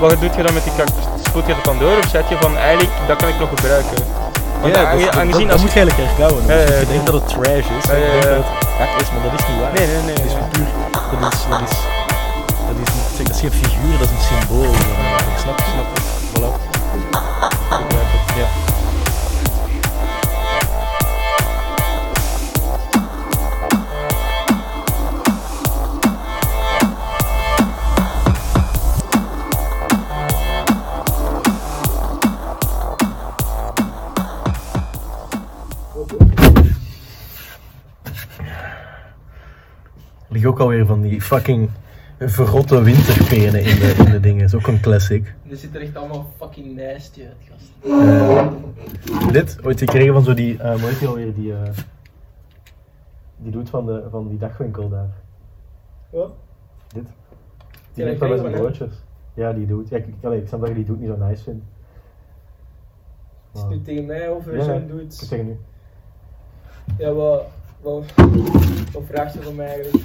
wat 0.00 0.20
doe 0.20 0.30
je 0.36 0.42
dan 0.42 0.54
met 0.54 0.64
die 0.64 0.72
cactus? 0.76 1.04
Spoelt 1.28 1.46
je 1.46 1.54
het 1.54 1.64
dan 1.64 1.78
door 1.78 1.96
of 1.96 2.08
zet 2.08 2.28
je 2.28 2.36
van 2.40 2.56
eigenlijk, 2.56 2.90
dat 3.06 3.16
kan 3.16 3.28
ik 3.28 3.38
nog 3.38 3.48
gebruiken? 3.48 3.96
Want 4.60 4.74
ja, 4.74 4.90
dat, 4.90 5.00
dat, 5.00 5.16
aangezien 5.16 5.46
dat 5.46 5.52
als 5.52 5.62
moet 5.62 5.72
je 5.72 5.80
eigenlijk 5.80 6.08
herkauwen. 6.08 6.46
Dus 6.46 6.78
je 6.78 6.86
denkt 6.86 7.06
dat 7.06 7.14
het 7.14 7.28
trash 7.28 7.68
is, 7.78 7.86
Ja, 7.86 7.96
ja, 7.96 8.20
dat 8.20 8.44
het 8.44 8.68
kak 8.78 9.00
is, 9.00 9.08
maar 9.12 9.22
dat 9.30 9.40
is 9.40 9.46
niet 9.48 9.58
waar. 9.60 9.72
Nee, 9.72 9.86
nee, 9.86 10.02
nee. 10.08 10.14
Dat 10.14 10.24
is 10.24 10.36
puur, 10.52 10.68
dat 11.20 11.32
is, 11.32 11.40
dat 11.50 11.60
is, 11.68 11.76
dat 12.68 12.78
is, 12.84 12.92
dat 13.18 13.34
is 13.34 13.40
geen 13.40 13.54
figuur, 13.62 13.94
dat 13.98 14.08
is 14.08 14.14
een 14.16 14.26
symbool. 14.30 14.72
Ik 15.32 15.38
snap 15.44 15.58
je, 15.58 15.64
snap 15.74 16.09
Liggen 40.40 40.58
ook 40.58 40.68
alweer 40.68 40.86
van 40.86 41.00
die 41.00 41.20
fucking 41.20 41.70
verrotte 42.18 42.82
winterpenen 42.82 43.62
in 43.62 43.78
de, 43.78 43.94
in 44.04 44.10
de 44.10 44.20
dingen. 44.20 44.40
Dat 44.40 44.48
is 44.48 44.54
ook 44.54 44.66
een 44.66 44.80
classic. 44.80 45.34
Er 45.50 45.56
zit 45.56 45.74
er 45.74 45.80
echt 45.80 45.96
allemaal 45.96 46.30
fucking 46.36 46.76
nasty 46.76 47.22
uit, 47.22 47.36
gast. 47.50 47.70
Eh, 47.84 49.32
dit, 49.32 49.58
ooit 49.64 49.78
gekregen 49.78 50.12
van 50.14 50.22
zo 50.22 50.34
die, 50.34 50.54
uh, 50.54 50.70
hoe 50.74 50.88
heet 50.88 50.98
die 50.98 51.08
alweer, 51.08 51.34
die, 51.34 51.52
eh, 51.52 51.58
die 53.36 53.52
doet 53.52 53.70
van, 53.70 53.86
de, 53.86 54.02
van 54.10 54.28
die 54.28 54.38
dagwinkel 54.38 54.88
daar. 54.88 55.08
Wat? 56.10 56.32
Dit. 56.94 57.04
Ja, 57.04 57.10
Die 57.94 58.04
dat 58.04 58.04
neemt 58.04 58.18
wel 58.18 58.32
eens 58.32 58.42
een 58.42 58.60
broodjes. 58.60 58.92
Ja, 59.34 59.52
die 59.52 59.66
doet. 59.66 59.88
Ja, 59.88 59.96
ik, 59.96 60.06
ik, 60.06 60.14
allee, 60.22 60.40
ik 60.40 60.48
snap 60.48 60.60
dat 60.60 60.68
je 60.68 60.74
die 60.74 60.84
doet 60.84 61.00
niet 61.00 61.08
zo 61.08 61.16
nice 61.26 61.42
vindt. 61.42 61.64
Is 63.54 63.60
het 63.60 63.70
nu 63.70 63.82
tegen 63.82 64.06
mij 64.06 64.28
over 64.30 64.56
Ja, 64.56 64.64
zo'n 64.64 64.86
doet? 64.88 65.14
zeg 65.14 65.42
nu. 65.42 65.58
Ja, 66.98 67.12
wat, 67.12 67.42
wat, 67.80 68.04
wat 68.92 69.02
vraagt 69.06 69.34
je 69.34 69.42
van 69.42 69.54
mij 69.54 69.66
eigenlijk? 69.66 70.04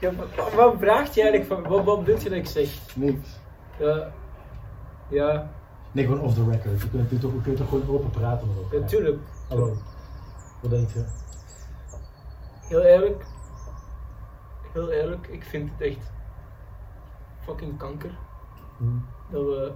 Ja, 0.00 0.10
wat, 0.54 0.74
vraagt 0.78 1.14
je 1.14 1.22
eigenlijk 1.22 1.44
van, 1.52 1.62
wat, 1.70 1.84
wat 1.84 2.04
wil 2.04 2.18
je 2.18 2.28
dat 2.28 2.32
ik 2.38 2.46
zeg? 2.46 2.94
Niks. 2.94 3.28
Ja, 3.78 4.12
ja, 5.08 5.50
Nee, 5.92 6.04
gewoon 6.04 6.20
off 6.20 6.34
the 6.34 6.44
record. 6.50 6.82
We 6.82 6.88
kunnen, 6.88 7.08
het 7.10 7.20
toch, 7.56 7.68
gewoon 7.68 7.88
open 7.88 8.10
praten 8.10 8.48
erover. 8.48 8.80
natuurlijk. 8.80 9.18
Hallo. 9.48 9.76
Wat 10.60 10.70
denk 10.70 10.90
je? 10.90 11.04
Heel 12.60 12.82
eerlijk, 12.82 13.24
heel 14.72 14.90
eerlijk, 14.90 15.26
ik 15.26 15.44
vind 15.44 15.70
het 15.70 15.80
echt 15.80 16.12
fucking 17.40 17.78
kanker. 17.78 18.10
Hm. 18.78 18.84
Dat 19.30 19.44
we, 19.44 19.72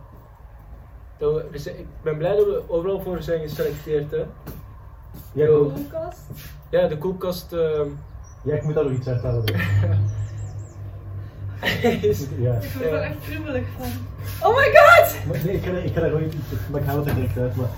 dat 1.19 1.35
we, 1.35 1.45
we 1.51 1.59
zijn- 1.59 1.79
ik 1.79 1.87
ben 2.03 2.17
blij 2.17 2.37
dat 2.37 2.45
we 2.47 2.63
overal 2.69 3.01
voor 3.01 3.23
zijn 3.23 3.41
geselecteerd. 3.41 4.11
Hè. 4.11 4.25
Ja, 5.33 5.47
goed. 5.47 5.73
Koelkast? 5.73 6.21
Ja, 6.71 6.87
de 6.89 6.99
koelkast 6.99 7.53
ehm, 7.53 7.89
ja, 8.43 8.55
ik 8.55 8.63
moet 8.63 8.75
daar 8.75 8.85
nog 8.85 8.93
iets 8.93 9.09
uitstellen. 9.09 9.45
is. 12.11 12.27
Ja. 12.39 12.53
Ik 12.55 12.71
word 12.73 12.85
er 12.85 12.93
Ja. 12.93 13.01
echt 13.01 13.21
kriebelig 13.21 13.65
van. 13.79 13.87
Oh 14.51 14.57
my 14.57 14.65
god! 14.65 15.27
Maar, 15.27 15.45
nee, 15.45 15.55
ik 15.55 15.65
ga, 15.65 15.71
er- 15.71 15.85
ik 15.85 15.93
ga 15.95 16.01
daar 16.01 16.11
gewoon 16.11 16.25
iets, 16.25 16.37
maar 16.71 16.81
ik 16.81 16.87
haal 16.87 16.97
het 16.97 17.07
er 17.07 17.15
direct 17.15 17.39
uit. 17.39 17.57
Maar 17.57 17.69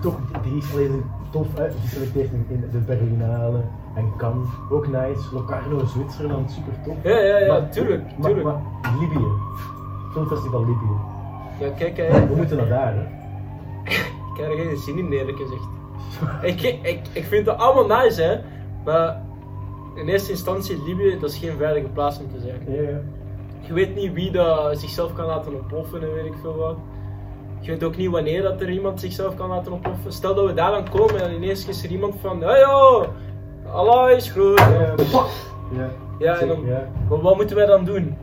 toch, 0.00 0.16
die 0.42 0.56
is 0.56 0.72
alleen 0.72 1.04
tof 1.30 1.58
uitgeselecteerd 1.58 2.32
in, 2.32 2.46
in 2.48 2.68
de 2.72 2.78
Berlinale 2.78 3.60
en 3.96 4.12
Cannes. 4.16 4.48
Ook 4.70 4.86
nice. 4.88 5.20
Locarno, 5.32 5.84
Zwitserland, 5.86 6.50
super 6.50 6.72
tof. 6.84 6.96
Ja, 7.02 7.18
ja, 7.18 7.38
ja, 7.38 7.46
Maar- 7.52 7.70
tuurlijk, 7.70 8.02
maar, 8.18 8.26
tuurlijk. 8.30 8.44
Maar, 8.46 8.60
Libië. 9.00 9.26
Filmfestival 10.12 10.60
Libië. 10.60 10.96
Ja, 11.60 11.68
kijk, 11.76 11.96
hè, 11.96 12.26
We 12.28 12.34
moeten 12.34 12.56
naar 12.56 12.68
daar, 12.68 12.94
hè. 12.94 13.02
ik 14.34 14.36
heb 14.36 14.50
er 14.50 14.56
geen 14.56 14.76
zin 14.76 14.98
in 14.98 15.12
eerlijk 15.12 15.38
gezegd. 15.38 15.68
ik, 16.42 16.78
ik, 16.82 17.00
ik 17.12 17.24
vind 17.24 17.46
het 17.46 17.56
allemaal 17.56 18.02
nice, 18.02 18.22
hè, 18.22 18.38
maar 18.84 19.22
in 19.94 20.08
eerste 20.08 20.30
instantie 20.30 20.82
Libië, 20.86 21.18
dat 21.20 21.30
is 21.30 21.36
geen 21.36 21.56
veilige 21.56 21.88
plaats 21.88 22.18
om 22.18 22.30
te 22.32 22.40
zijn. 22.40 22.76
Ja, 22.76 22.90
ja. 22.90 23.00
Je 23.60 23.72
weet 23.72 23.94
niet 23.94 24.12
wie 24.12 24.30
dat 24.30 24.78
zichzelf 24.78 25.12
kan 25.12 25.26
laten 25.26 25.54
ontploffen 25.54 26.02
en 26.02 26.14
weet 26.14 26.24
ik 26.24 26.34
veel 26.40 26.56
wat. 26.56 26.76
Je 27.60 27.70
weet 27.70 27.84
ook 27.84 27.96
niet 27.96 28.10
wanneer 28.10 28.42
dat 28.42 28.60
er 28.60 28.70
iemand 28.70 29.00
zichzelf 29.00 29.34
kan 29.34 29.48
laten 29.48 29.72
ontploffen. 29.72 30.12
Stel 30.12 30.34
dat 30.34 30.46
we 30.46 30.54
daar 30.54 30.70
dan 30.70 30.88
komen 30.88 31.22
en 31.22 31.34
ineens 31.34 31.66
is 31.66 31.84
er 31.84 31.90
iemand 31.90 32.14
van, 32.20 32.42
hey 32.42 32.60
yo, 32.60 33.06
Allah 33.72 34.10
is 34.10 34.30
goed. 34.30 34.58
Ja, 34.58 34.94
ja. 35.72 35.90
Ja, 36.18 36.38
en 36.38 36.48
dan, 36.48 36.64
wat 37.08 37.36
moeten 37.36 37.56
wij 37.56 37.66
dan 37.66 37.84
doen? 37.84 38.16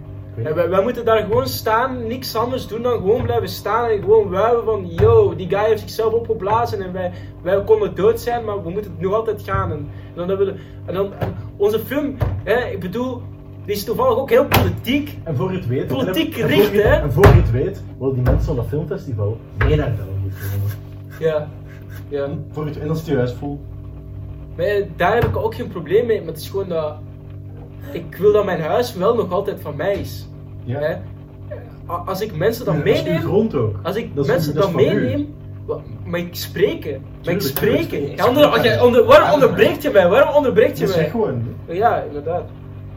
En 0.44 0.56
wij, 0.56 0.70
wij 0.70 0.84
moeten 0.84 1.06
daar 1.06 1.22
gewoon 1.24 1.48
staan, 1.48 2.08
niks 2.08 2.36
anders 2.36 2.67
doen 2.67 2.82
dan 2.82 2.94
gewoon 2.94 3.24
blijven 3.24 3.50
staan 3.50 3.89
en 3.89 4.00
gewoon 4.00 4.29
wuiven 4.29 4.63
van 4.63 4.88
yo, 4.88 5.36
die 5.36 5.50
guy 5.50 5.65
heeft 5.65 5.79
zichzelf 5.79 6.13
opgeblazen 6.13 6.82
en 6.82 6.94
wij, 6.94 7.12
wij 7.41 7.63
konden 7.63 7.96
dood 7.96 8.20
zijn, 8.20 8.46
maar 8.46 8.63
we 8.63 8.70
moeten 8.70 8.91
het 8.91 9.01
nog 9.01 9.13
altijd 9.13 9.41
gaan. 9.41 9.72
En, 9.72 9.89
dan 10.15 10.27
hebben 10.27 10.48
we, 10.48 10.53
en 10.86 10.94
dan, 10.94 11.13
en 11.13 11.36
onze 11.58 11.79
film, 11.79 12.17
hè, 12.44 12.65
ik 12.65 12.79
bedoel, 12.79 13.22
die 13.65 13.75
is 13.75 13.84
toevallig 13.84 14.17
ook 14.17 14.29
heel 14.29 14.46
politiek. 14.46 15.17
En 15.24 15.36
voor 15.36 15.51
het 15.51 15.67
weet... 15.67 15.88
Politiek 15.88 16.36
gericht, 16.36 16.72
hè? 16.72 16.96
En 16.96 17.12
voor 17.12 17.25
je 17.25 17.34
het 17.34 17.51
weet, 17.51 17.84
willen 18.00 18.13
die 18.13 18.24
mensen 18.24 18.46
van 18.46 18.56
dat 18.56 18.67
filmfestival 18.67 19.38
mee 19.58 19.75
naar 19.75 19.94
België 19.96 20.36
komen. 20.51 20.72
Ja, 21.20 21.48
ja. 22.10 22.29
Voor 22.51 22.65
het, 22.65 22.77
en 22.79 22.88
dan 22.88 22.96
is 22.96 23.01
het 23.01 23.10
juist 23.10 23.36
vol. 23.36 23.60
Daar 24.96 25.13
heb 25.13 25.24
ik 25.24 25.38
ook 25.38 25.56
geen 25.56 25.67
probleem 25.67 26.05
mee, 26.05 26.20
maar 26.20 26.27
het 26.27 26.38
is 26.38 26.50
gewoon 26.50 26.70
dat 26.70 26.96
ik 27.92 28.16
wil 28.16 28.31
dat 28.31 28.46
mijn 28.46 28.62
huis 28.62 28.94
wel 28.94 29.16
nog 29.16 29.31
altijd 29.31 29.62
van 29.62 29.75
mij 29.75 29.94
is. 29.94 30.26
Ja. 30.68 30.80
Hè? 30.80 30.96
Als 32.06 32.22
ik 32.22 32.36
mensen 32.36 32.66
dan 32.66 32.77
Ja, 32.77 32.84
dat 32.84 32.94
is 32.94 33.00
uw 33.00 33.06
meeneem, 33.06 33.22
grond 33.22 33.56
ook. 33.56 33.75
als 33.84 33.96
ik 33.96 34.16
Dat 34.16 34.27
mensen 34.27 34.56
dan 34.56 34.75
meeneem, 34.75 35.36
mag 36.06 36.20
ik 36.20 36.36
spreken? 36.36 37.01
Mag 37.24 37.34
ik 37.34 37.42
spreken? 37.42 38.16
Ja, 38.16 38.27
onder, 38.27 38.46
als 38.46 38.62
jij 38.64 38.82
onder, 38.82 39.03
waarom 39.06 39.34
onderbreekt 39.34 39.82
je 39.82 39.90
mij? 39.90 40.08
Waarom 40.08 40.36
onderbreekt 40.36 40.77
je 40.80 40.86
mij? 40.86 40.94
zeg 40.94 41.12
gewoon. 41.12 41.44
Ja, 41.66 42.01
inderdaad. 42.01 42.44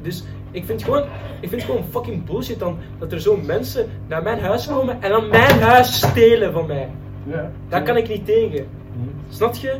Dus 0.02 0.24
ik 0.50 0.64
vind 0.64 0.82
gewoon, 0.82 1.02
ik 1.40 1.48
vind 1.48 1.62
gewoon 1.62 1.84
fucking 1.90 2.24
bullshit 2.24 2.58
dan 2.58 2.76
dat 2.98 3.12
er 3.12 3.20
zo 3.20 3.36
mensen 3.36 3.86
naar 4.06 4.22
mijn 4.22 4.38
huis 4.40 4.66
komen 4.66 5.02
en 5.02 5.10
dan 5.10 5.28
mijn 5.28 5.60
huis 5.60 5.96
stelen 5.96 6.52
van 6.52 6.66
mij. 6.66 6.88
Ja. 7.24 7.50
Daar 7.68 7.82
kan 7.82 7.96
ik 7.96 8.08
niet 8.08 8.26
tegen. 8.26 8.66
Hm. 8.92 9.34
Snap 9.34 9.54
je? 9.54 9.76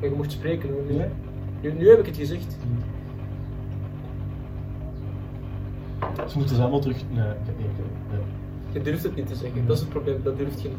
Je 0.00 0.10
mocht 0.16 0.32
spreken 0.32 0.68
hoor. 0.70 0.82
Nu, 1.60 1.72
nu 1.72 1.88
heb 1.88 1.98
ik 1.98 2.06
het 2.06 2.16
gezegd. 2.16 2.56
Ze 6.26 6.36
moeten 6.38 6.56
ze 6.56 6.62
allemaal 6.62 6.80
terug... 6.80 6.96
Nee, 7.10 7.24
ik 7.24 7.46
heb 7.46 7.58
niet... 7.58 7.66
Nee. 8.10 8.20
Je 8.72 8.82
durft 8.82 9.02
het 9.02 9.16
niet 9.16 9.26
te 9.26 9.34
zeggen, 9.34 9.66
dat 9.66 9.76
is 9.76 9.80
het 9.82 9.90
probleem, 9.90 10.20
dat 10.24 10.38
durft 10.38 10.62
je 10.62 10.68
niet. 10.68 10.76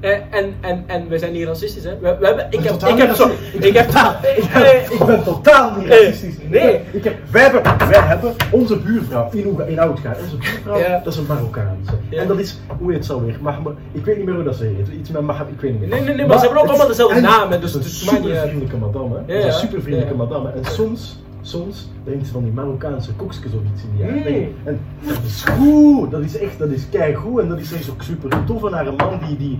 Eh, 0.00 0.10
en, 0.30 0.54
en, 0.60 0.84
en 0.86 1.08
wij 1.08 1.18
zijn 1.18 1.32
niet 1.32 1.44
racistisch, 1.46 1.84
hè? 1.84 1.98
We, 1.98 2.16
we 2.20 2.26
hebben, 2.26 2.46
ik, 2.50 2.60
heb, 2.62 2.74
ik 2.82 2.96
heb 2.98 3.14
zo. 3.14 3.28
Ik 3.60 3.74
heb. 3.76 3.88
Ik 4.36 4.50
ben, 4.52 4.92
ik 4.98 5.04
ben 5.06 5.24
totaal 5.24 5.76
niet 5.78 5.88
Eh, 5.88 6.04
racistisch. 6.06 6.36
nee. 6.48 6.80
Ik 6.92 7.04
heb, 7.04 7.14
wij, 7.30 7.42
hebben, 7.42 7.62
wij 7.88 8.00
hebben 8.00 8.34
onze 8.50 8.76
buurvrouw 8.78 9.28
in, 9.32 9.56
in 9.66 9.78
Oudgaard. 9.78 10.18
Onze 10.22 10.36
buurvrouw, 10.36 10.78
Ja. 10.78 11.00
dat 11.04 11.12
is 11.12 11.18
een 11.18 11.26
Marokkaanse. 11.26 11.90
Ja. 12.08 12.20
En 12.20 12.28
dat 12.28 12.38
is, 12.38 12.58
hoe 12.78 12.92
heet 12.92 13.04
ze 13.04 13.12
alweer? 13.12 13.36
Mahmoud, 13.40 13.76
ik 13.92 14.04
weet 14.04 14.16
niet 14.16 14.26
meer 14.26 14.34
hoe 14.34 14.44
dat 14.44 14.56
ze 14.56 14.64
heet. 14.64 14.88
Iets 14.98 15.10
met 15.10 15.22
Mahmoud, 15.22 15.48
ik 15.48 15.60
weet 15.60 15.70
niet 15.70 15.80
meer. 15.80 15.88
Nee, 15.88 16.00
nee, 16.00 16.14
nee, 16.14 16.26
maar 16.26 16.38
ze 16.38 16.44
hebben 16.44 16.62
ook 16.62 16.68
het- 16.68 16.74
allemaal 16.78 16.96
dezelfde 16.96 17.16
en 17.16 17.22
naam, 17.22 17.50
dus 17.60 17.72
het 17.72 17.84
het 17.84 17.92
is 17.92 18.04
maakt 18.04 18.18
een 18.18 18.24
super 18.24 18.40
vriendelijke 18.48 18.76
madame. 18.76 19.22
Hè. 19.26 19.34
Ja, 19.38 19.46
een 19.46 19.52
super 19.52 19.82
vriendelijke 19.82 20.14
madame. 20.16 20.50
En 20.50 20.64
soms, 20.64 21.18
soms 21.46 21.88
drinkt 22.04 22.26
ze 22.26 22.32
van 22.32 22.42
die 22.44 22.52
Marokkaanse 22.52 23.12
koekjes 23.12 23.52
of 23.52 23.60
iets 23.72 23.82
in 23.82 23.88
die 23.96 24.04
Mm. 24.06 24.10
haar. 24.12 24.48
En 24.64 24.80
dat 25.06 25.18
is 25.26 25.42
goed. 25.44 26.10
Dat 26.10 26.22
is 26.22 26.38
echt, 26.38 26.58
dat 26.58 26.68
is 26.70 26.88
keigoed. 26.90 27.40
En 27.40 27.48
dat 27.48 27.58
is 27.58 27.72
echt 27.72 27.90
ook 27.90 28.02
super 28.02 28.44
tof. 28.44 28.64
En 28.64 28.72
haar 28.72 28.92
man 28.96 29.18
die, 29.28 29.36
die, 29.36 29.58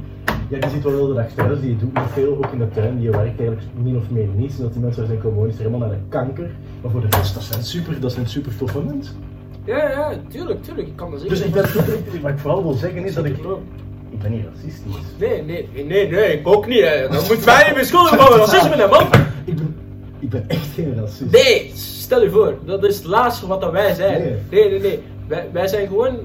ja, 0.49 0.59
die 0.59 0.71
zit 0.71 0.83
wel 0.83 0.93
heel 0.93 1.07
de 1.07 1.15
dag 1.15 1.31
thuis. 1.35 1.61
Die 1.61 1.77
doet 1.77 1.95
niet 1.95 2.05
veel, 2.13 2.37
ook 2.37 2.53
in 2.53 2.59
de 2.59 2.69
tuin. 2.71 2.99
Die 3.01 3.11
werkt 3.11 3.39
eigenlijk 3.39 3.61
min 3.83 3.97
of 3.97 4.11
meer 4.11 4.27
niets. 4.37 4.57
En 4.57 4.63
dat 4.63 4.73
die 4.73 4.83
mensen 4.83 5.07
zijn 5.07 5.19
komen 5.21 5.35
wonen 5.37 5.51
is 5.51 5.57
er 5.59 5.65
helemaal 5.65 5.89
naar 5.89 5.97
de 5.99 6.05
kanker. 6.09 6.51
Maar 6.83 6.91
voor 6.91 7.01
de 7.01 7.17
rest, 7.17 7.35
dat 7.35 7.43
zijn 7.43 7.63
super, 7.63 8.01
dat 8.01 8.13
zijn 8.13 8.27
super 8.29 8.57
toffe 8.57 8.83
mensen. 8.83 9.15
Ja, 9.65 9.77
ja, 9.91 10.13
tuurlijk, 10.29 10.63
tuurlijk, 10.63 10.89
ik 10.89 10.97
kan 10.97 11.11
dat 11.11 11.21
zeggen. 11.21 11.39
Dus 11.39 11.47
ik 11.47 11.53
ben, 11.53 12.23
wat 12.23 12.31
ik 12.31 12.39
vooral 12.39 12.63
wil 12.63 12.73
zeggen 12.73 13.05
is 13.05 13.15
dat 13.15 13.25
ik, 13.25 13.37
ik 14.11 14.19
ben 14.19 14.31
niet 14.31 14.45
racistisch. 14.55 14.93
Nee, 15.19 15.43
nee, 15.43 15.69
nee, 15.75 16.09
nee, 16.11 16.39
ik 16.39 16.49
ook 16.49 16.67
niet, 16.67 16.81
hè. 16.81 17.09
Dan 17.09 17.23
moet 17.29 17.45
mij 17.45 17.65
niet 17.67 17.75
beschuldigen 17.75 18.19
van 18.19 18.37
racisme, 18.39 18.77
hè, 18.77 18.89
man. 18.89 19.03
Ik 19.45 19.57
ben, 19.57 19.75
ik 20.25 20.31
ben 20.31 20.49
echt 20.49 20.67
geen 20.75 20.95
racist. 20.95 21.31
Nee, 21.33 21.71
stel 21.75 22.23
je 22.23 22.31
voor, 22.31 22.59
dat 22.65 22.85
is 22.85 22.97
het 22.97 23.05
laatste 23.05 23.47
wat 23.47 23.61
dat 23.61 23.73
wij 23.73 23.95
zijn. 23.95 24.23
Nee. 24.23 24.37
Nee, 24.51 24.71
nee, 24.71 24.81
nee. 24.81 25.03
Wij, 25.29 25.49
wij 25.53 25.67
zijn 25.69 25.87
gewoon. 25.89 26.19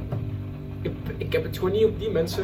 Ik, 0.81 0.91
ik 1.17 1.33
heb 1.33 1.43
het 1.43 1.57
gewoon 1.57 1.71
niet 1.71 1.85
op 1.85 1.99
die 1.99 2.09
mensen. 2.09 2.43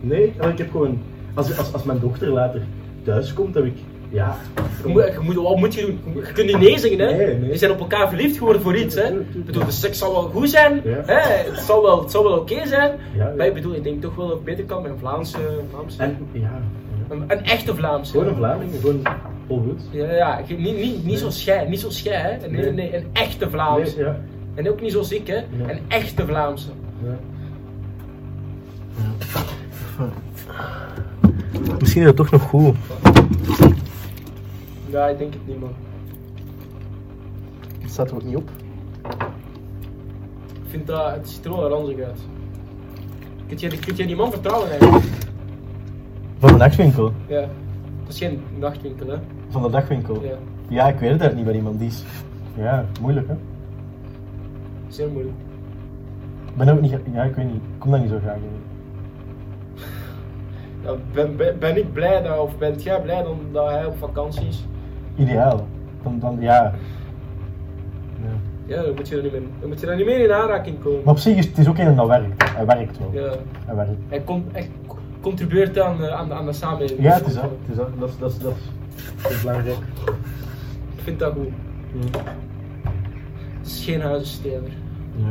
Nee, 0.00 0.26
ik 0.26 0.58
heb 0.58 0.70
gewoon, 0.70 1.02
als, 1.34 1.58
als, 1.58 1.72
als 1.72 1.82
mijn 1.82 2.00
dochter 2.00 2.28
later 2.28 2.62
thuis 3.04 3.32
komt, 3.32 3.54
heb 3.54 3.64
ik, 3.64 3.76
ja. 4.10 4.36
Je 4.82 4.88
moet, 4.88 5.04
je 5.12 5.18
moet, 5.20 5.34
wat 5.34 5.56
moet 5.56 5.74
je 5.74 5.80
doen? 5.86 6.14
Je 6.14 6.32
kunt 6.32 6.46
niet 6.46 6.58
nee 6.58 6.78
zeggen, 6.78 6.98
hè? 6.98 7.16
Nee, 7.16 7.34
nee. 7.38 7.50
Je 7.50 7.56
zijn 7.56 7.70
op 7.70 7.78
elkaar 7.78 8.08
verliefd 8.08 8.38
geworden 8.38 8.62
voor 8.62 8.76
iets, 8.76 8.94
hè? 8.94 9.20
Ik 9.20 9.44
bedoel, 9.44 9.64
de 9.64 9.70
seks 9.70 9.98
zal 9.98 10.12
wel 10.12 10.22
goed 10.22 10.50
zijn, 10.50 10.80
Ja. 10.84 11.02
hè? 11.04 11.50
Het 11.50 11.58
zal 11.60 11.82
wel, 11.82 12.00
het 12.02 12.10
zal 12.10 12.22
wel 12.22 12.38
oké 12.38 12.66
zijn. 12.66 12.98
Ja, 13.16 13.28
ja. 13.28 13.34
Maar 13.36 13.46
ik 13.46 13.54
bedoel, 13.54 13.74
ik 13.74 13.82
denk 13.82 14.02
toch 14.02 14.14
wel 14.14 14.26
dat 14.26 14.36
het 14.36 14.44
beter 14.44 14.64
kan 14.64 14.82
met 14.82 14.90
een 14.90 14.98
Vlaamse. 14.98 15.38
Vlaamse 15.70 16.02
En 16.02 16.28
ja. 16.32 16.60
Een, 17.14 17.38
een 17.38 17.44
echte 17.44 17.74
Vlaamse. 17.74 18.12
gewoon 18.12 18.26
een 18.26 18.34
Vlaming, 18.34 18.70
gewoon 18.80 19.02
Paul 19.46 19.76
Ja, 19.90 20.12
ja, 20.12 20.40
niet, 20.48 20.58
niet, 20.58 21.04
niet 21.04 21.18
zoals 21.18 21.44
jij, 21.44 21.68
niet 21.68 21.80
zoals 21.80 22.02
jij, 22.02 22.20
hè? 22.20 22.48
Nee, 22.48 22.62
nee, 22.62 22.72
nee, 22.72 22.96
een 22.96 23.06
echte 23.12 23.50
Vlaamse. 23.50 23.96
Nee, 23.96 24.04
ja. 24.04 24.20
En 24.54 24.70
ook 24.70 24.80
niet 24.80 24.92
zoals 24.92 25.12
ik, 25.12 25.26
hè? 25.26 25.36
Een 25.36 25.80
echte 25.88 26.26
Vlaamse. 26.26 26.68
ja. 27.04 27.16
Misschien 31.78 32.02
is 32.02 32.08
het 32.08 32.16
toch 32.16 32.30
nog 32.30 32.42
goed. 32.42 32.76
Ja, 34.90 35.06
ik 35.06 35.18
denk 35.18 35.32
het 35.32 35.46
niet, 35.46 35.60
man. 35.60 35.74
Het 37.80 37.90
staat 37.90 38.10
er 38.10 38.14
ook 38.14 38.24
niet 38.24 38.36
op. 38.36 38.50
Ik 40.52 40.70
vind 40.70 40.86
dat, 40.86 41.14
het 41.14 41.28
ziet 41.28 41.44
er 41.44 41.50
wel 41.50 41.68
ranzig 41.68 41.98
uit. 41.98 42.18
Kun 43.46 43.58
je, 43.58 43.78
kun 43.78 44.06
die 44.06 44.16
man 44.16 44.30
vertrouwen 44.30 44.70
eigenlijk? 44.70 45.04
Van 46.44 46.52
de 46.52 46.58
nachtwinkel. 46.58 47.12
Ja. 47.26 47.40
Dat 47.40 48.08
is 48.08 48.18
geen 48.18 48.42
nachtwinkel, 48.58 49.08
hè? 49.08 49.16
Van 49.48 49.62
de 49.62 49.70
dagwinkel. 49.70 50.22
Ja. 50.22 50.30
Ja, 50.68 50.88
ik 50.88 50.98
weet 50.98 51.10
het 51.10 51.20
eigenlijk 51.20 51.34
niet 51.34 51.44
bij 51.44 51.54
iemand 51.54 51.78
die 51.78 51.88
is. 51.88 52.04
Ja, 52.54 52.84
moeilijk 53.00 53.28
hè. 53.28 53.34
Zeer 54.88 55.08
moeilijk. 55.08 55.34
Ik 56.48 56.56
ben 56.56 56.68
ook 56.68 56.80
niet, 56.80 56.90
ja 57.12 57.22
ik 57.22 57.34
weet 57.34 57.46
niet, 57.46 57.54
ik 57.54 57.78
kom 57.78 57.90
daar 57.90 58.00
niet 58.00 58.10
zo 58.10 58.18
graag 58.22 58.36
in. 58.36 58.42
Ja, 60.82 60.94
ben, 61.12 61.36
ben, 61.36 61.58
ben 61.58 61.76
ik 61.76 61.92
blij 61.92 62.22
dat, 62.22 62.38
of 62.38 62.58
bent 62.58 62.82
jij 62.82 63.00
blij 63.00 63.22
dan 63.22 63.38
dat 63.52 63.70
hij 63.70 63.86
op 63.86 63.98
vakantie 63.98 64.46
is? 64.46 64.66
Ideaal. 65.16 65.66
Dan, 66.02 66.18
dan 66.18 66.36
ja. 66.40 66.74
ja. 68.22 68.30
Ja, 68.66 68.82
dan 68.82 68.94
moet 68.94 69.08
je 69.08 69.16
er 69.16 69.22
niet 69.22 69.32
mee, 69.32 69.48
dan 69.60 69.68
moet 69.68 69.80
je 69.80 69.86
daar 69.86 69.96
niet 69.96 70.06
meer 70.06 70.20
in 70.20 70.32
aanraking 70.32 70.82
komen. 70.82 71.00
Maar 71.04 71.14
op 71.14 71.20
zich 71.20 71.36
is 71.36 71.46
het 71.46 71.58
is 71.58 71.68
ook 71.68 71.78
een 71.78 71.96
dat 71.96 72.06
werkt. 72.06 72.50
Hij 72.54 72.66
werkt 72.66 72.98
wel. 72.98 73.10
Ja. 73.12 73.34
Hij 73.64 73.74
werkt. 73.74 73.90
Hij, 74.08 74.22
hij 74.52 74.70
co- 74.86 74.93
contribueert 75.24 75.78
aan, 75.78 75.96
de- 75.96 76.10
aan, 76.12 76.28
de- 76.28 76.34
aan 76.34 76.46
de 76.46 76.52
samenleving. 76.52 77.00
Ja, 77.02 77.12
het 77.14 77.26
is 77.26 77.34
dat. 77.34 77.42
Het 77.42 77.50
is 77.68 77.76
dat. 77.76 77.88
Dat 77.98 78.08
is, 78.08 78.18
dat 78.18 78.30
is, 78.32 78.38
dat 79.22 79.40
belangrijk. 79.42 79.76
Ik 80.96 81.02
vind 81.02 81.18
dat 81.18 81.32
goed. 81.32 81.48
Het 83.58 83.66
is 83.66 83.84
geen 83.84 84.00
huizensteler. 84.00 84.70
Ja. 85.16 85.24